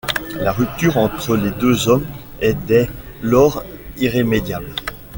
[0.39, 2.07] La rupture entre les deux hommes
[2.39, 2.89] est dès
[3.21, 3.63] lors
[3.97, 4.73] irrémédiable.